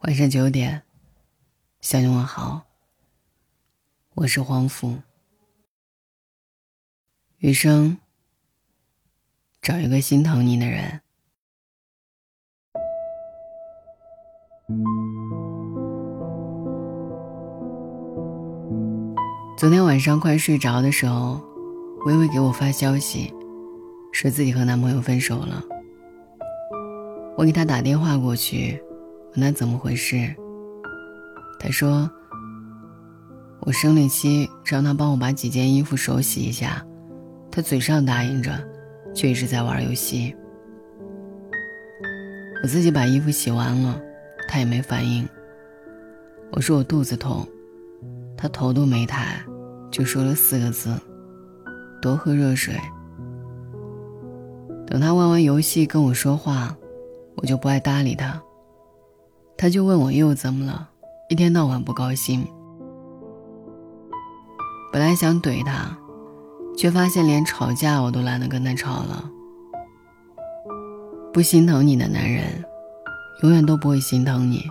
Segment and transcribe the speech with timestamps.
[0.00, 0.82] 晚上九点，
[1.82, 2.62] 向你问好。
[4.14, 4.96] 我是黄甫。
[7.36, 7.98] 余生，
[9.60, 11.02] 找一个心疼你的人。
[19.58, 21.42] 昨天晚上快睡着的时候，
[22.06, 23.34] 微微给我发消息，
[24.12, 25.62] 说自己和男朋友分手了。
[27.36, 28.82] 我给她打电话过去。
[29.32, 30.34] 问他怎么回事？
[31.58, 32.10] 他说
[33.60, 36.84] ：“我生理期，让他帮我把几件衣服手洗一下。
[37.50, 38.52] 他嘴上答应着，
[39.14, 40.34] 却一直在玩游戏。
[42.62, 44.00] 我自己把衣服洗完了，
[44.48, 45.28] 他也没反应。
[46.50, 47.46] 我说我肚子痛，
[48.36, 49.40] 他头都没抬，
[49.90, 50.92] 就说了四个字：
[52.02, 52.74] 多喝热水。
[54.86, 56.76] 等他玩完游戏跟我说话，
[57.36, 58.42] 我就不爱搭理他。”
[59.60, 60.88] 他就问我又怎么了，
[61.28, 62.48] 一天到晚不高兴。
[64.90, 65.98] 本来想怼他，
[66.74, 69.30] 却发现连吵架我都懒得跟他吵了。
[71.30, 72.64] 不心疼你的男人，
[73.42, 74.64] 永远都不会心疼你。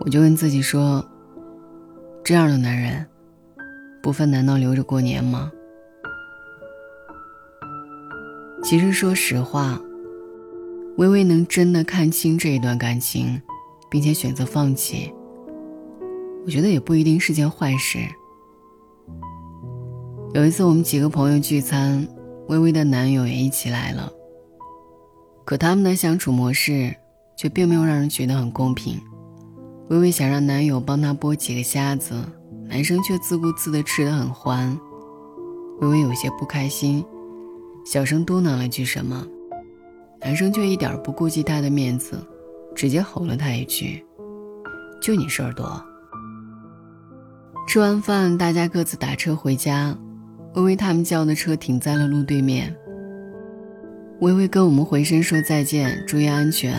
[0.00, 1.04] 我就跟自己说，
[2.24, 3.06] 这样的男人，
[4.02, 5.52] 不分难道留着过年吗？
[8.64, 9.78] 其实说实话。
[10.96, 13.40] 微微能真的看清这一段感情，
[13.90, 15.12] 并且选择放弃，
[16.44, 17.98] 我觉得也不一定是件坏事。
[20.34, 22.06] 有一次我们几个朋友聚餐，
[22.48, 24.08] 微微的男友也一起来了。
[25.44, 26.94] 可他们的相处模式
[27.36, 29.00] 却并没有让人觉得很公平。
[29.88, 32.14] 微微想让男友帮她剥几个虾子，
[32.68, 34.78] 男生却自顾自的吃得很欢。
[35.80, 37.04] 微微有些不开心，
[37.84, 39.26] 小声嘟囔了句什么。
[40.24, 42.18] 男生却一点不顾及她的面子，
[42.74, 44.02] 直接吼了她一句
[44.98, 45.84] ：“就你事儿多。”
[47.68, 49.94] 吃完饭，大家各自打车回家。
[50.54, 52.74] 微微他们叫的车停在了路对面。
[54.20, 56.72] 微微跟我们回身说再见，注意安全。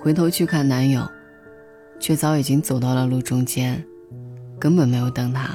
[0.00, 1.08] 回头去看男友，
[2.00, 3.82] 却早已经走到了路中间，
[4.58, 5.48] 根本没有等她，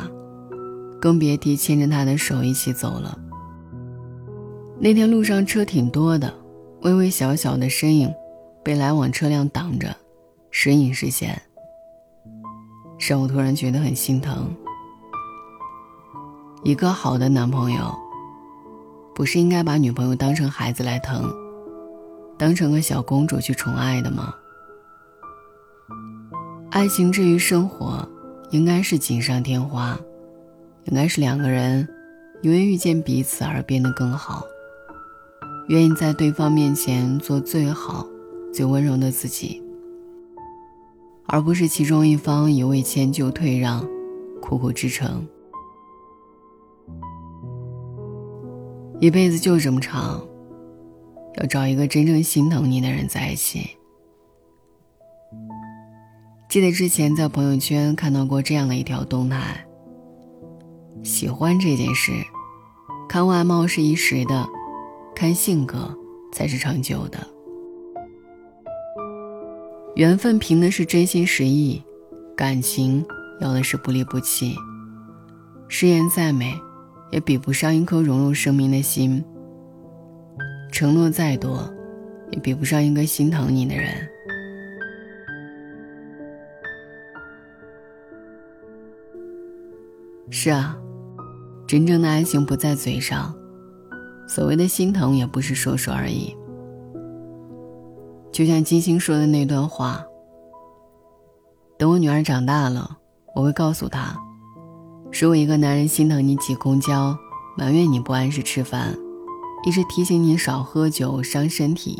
[0.99, 3.15] 更别提牵着她的手一起走了。
[4.79, 6.33] 那天路上车挺多的。
[6.81, 8.13] 微微小小的身影，
[8.63, 9.95] 被来往车辆挡着，
[10.51, 11.41] 时隐时现，
[12.99, 14.55] 让我突然觉得很心疼。
[16.63, 17.95] 一个好的男朋友，
[19.15, 21.33] 不是应该把女朋友当成孩子来疼，
[22.37, 24.33] 当成个小公主去宠爱的吗？
[26.69, 28.07] 爱情至于生活，
[28.51, 29.97] 应该是锦上添花，
[30.85, 31.87] 应该是两个人
[32.43, 34.43] 因为遇见彼此而变得更好。
[35.67, 38.07] 愿意在对方面前做最好、
[38.53, 39.61] 最温柔的自己，
[41.25, 43.85] 而不是其中一方一味迁就退让、
[44.41, 45.27] 苦苦支撑。
[49.01, 50.25] 一辈子就这么长，
[51.35, 53.71] 要找一个真正心疼你的人在一起。
[56.47, 59.67] 记得之前在朋友圈看到过这样的一条动态：
[61.03, 62.13] 喜欢这件事，
[63.09, 64.47] 看外貌是一时的。
[65.19, 65.91] 看性格
[66.31, 67.17] 才是长久的，
[69.95, 71.81] 缘分凭的是真心实意，
[72.35, 73.03] 感情
[73.41, 74.55] 要的是不离不弃。
[75.67, 76.53] 誓言再美，
[77.09, 79.19] 也比不上一颗融入生命的心；
[80.71, 81.67] 承诺再多，
[82.29, 83.91] 也比不上一个心疼你的人。
[90.29, 90.77] 是啊，
[91.65, 93.35] 真正的爱情不在嘴上。
[94.27, 96.35] 所谓的心疼也不是说说而已，
[98.31, 100.03] 就像金星说的那段话
[101.79, 102.97] ：“等我女儿长大了，
[103.33, 104.15] 我会告诉她，
[105.13, 107.17] 如果一个男人心疼你挤公交，
[107.57, 108.93] 埋怨你不按时吃饭，
[109.65, 111.97] 一直提醒你少喝酒伤身体，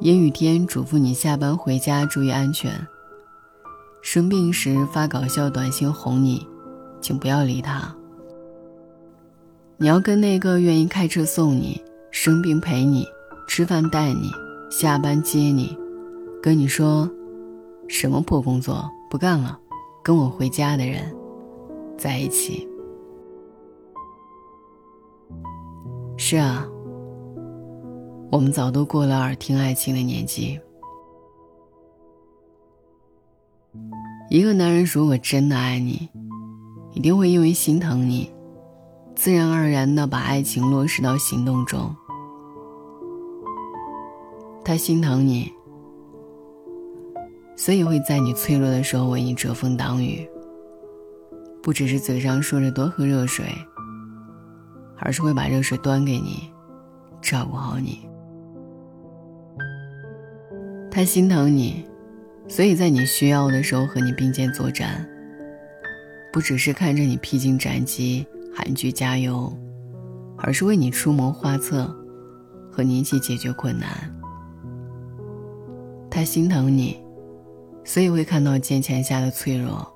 [0.00, 2.72] 阴雨天嘱咐你下班回家注意安全，
[4.02, 6.46] 生病时发搞笑短信哄你，
[7.00, 7.94] 请不要理他。”
[9.80, 11.80] 你要跟那个愿意开车送你、
[12.10, 13.06] 生病陪你、
[13.46, 14.28] 吃饭带你、
[14.68, 15.78] 下班接你、
[16.42, 17.08] 跟你说
[17.86, 19.56] “什么破工作不干了，
[20.02, 21.14] 跟我回家”的人
[21.96, 22.66] 在一起。
[26.16, 26.66] 是啊，
[28.32, 30.58] 我们早都过了耳听爱情的年纪。
[34.28, 36.08] 一个男人如果真的爱你，
[36.94, 38.28] 一定会因为心疼你。
[39.18, 41.92] 自然而然的把爱情落实到行动中。
[44.64, 45.52] 他心疼你，
[47.56, 50.24] 所以会在你脆弱的时候为你遮风挡雨，
[51.60, 53.44] 不只是嘴上说着多喝热水，
[54.98, 56.48] 而是会把热水端给你，
[57.20, 58.08] 照顾好你。
[60.92, 61.84] 他心疼你，
[62.46, 65.04] 所以在你需要的时候和你并肩作战，
[66.32, 68.24] 不只是看着你披荆斩棘
[68.58, 69.56] 喊句加油，
[70.36, 71.86] 而是为你出谋划策，
[72.72, 73.88] 和你一起解决困难。
[76.10, 77.00] 他心疼你。
[77.84, 79.88] 所以会看到坚强下的脆弱，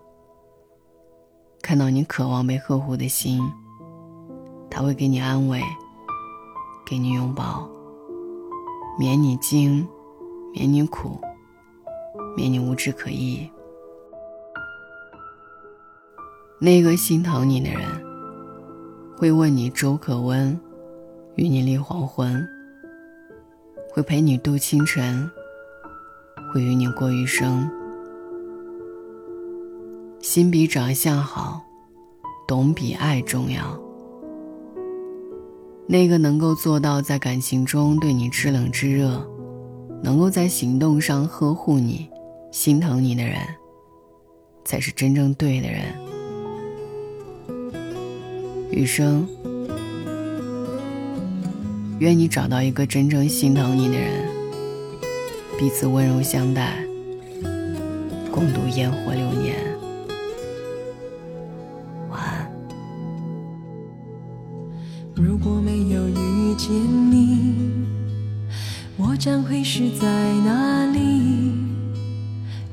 [1.60, 3.42] 看到你渴望被呵护的心，
[4.70, 5.60] 他会给你安慰，
[6.86, 7.68] 给你拥抱，
[8.96, 9.86] 免你惊，
[10.54, 11.20] 免你苦，
[12.34, 13.46] 免你无枝可依。
[16.58, 17.80] 那个心疼你的人，
[19.22, 20.58] 会问你粥可温，
[21.36, 22.44] 与你立黄昏，
[23.92, 25.30] 会陪你度清晨，
[26.52, 27.70] 会与你过余生。
[30.18, 31.62] 心比长相好，
[32.48, 33.62] 懂比爱重要。
[35.86, 39.24] 那个能够做到在感情中对你知冷知热，
[40.02, 42.10] 能够在行动上呵护你、
[42.50, 43.36] 心疼你的人，
[44.64, 46.11] 才是真正对的人。
[48.72, 49.28] 余生，
[51.98, 54.26] 愿你找到一个真正心疼你的人，
[55.58, 56.82] 彼此温柔相待，
[58.30, 59.56] 共度烟火流年。
[62.10, 62.50] 晚安
[65.14, 67.54] 如果没有遇见你，
[68.96, 70.06] 我将会是在
[70.46, 71.52] 哪里？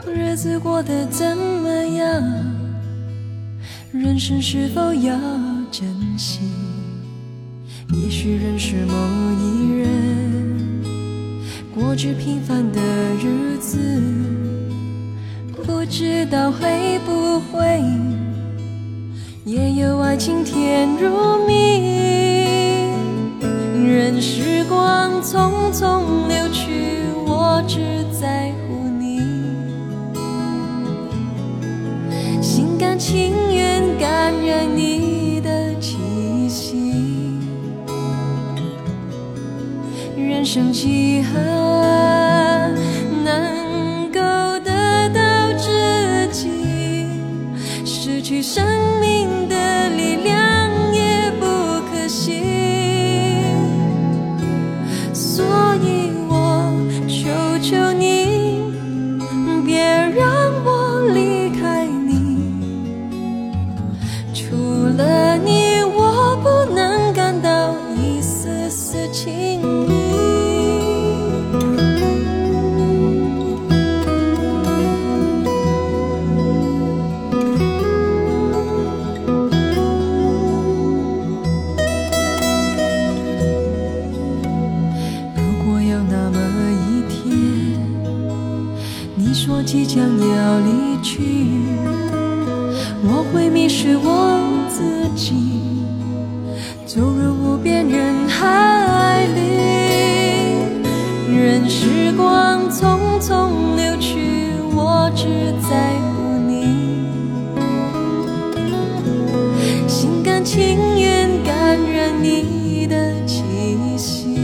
[0.08, 2.24] 日子过得怎么样？
[3.92, 5.14] 人生是否要
[5.72, 5.88] 珍
[6.18, 6.40] 惜？
[7.94, 8.94] 也许认识某
[9.40, 10.84] 一人，
[11.74, 12.80] 过着平凡的
[13.24, 13.80] 日子，
[15.56, 17.82] 不知道会不会
[19.46, 21.80] 也有爱情甜如蜜。
[23.88, 27.80] 任时光匆匆流去，我只
[28.20, 29.20] 在乎你，
[32.42, 35.09] 心甘情愿感染你
[40.52, 41.79] 生几何
[90.80, 91.20] 离去，
[93.04, 94.40] 我会迷失我
[94.70, 95.34] 自己，
[96.86, 99.40] 走入无边人海里，
[101.36, 105.28] 任时光匆匆流去，我只
[105.70, 106.56] 在乎你，
[109.88, 113.44] 心甘情愿感染你的气
[113.98, 114.38] 息，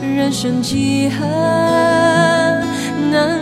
[0.00, 2.11] 人生几何？
[3.12, 3.41] 能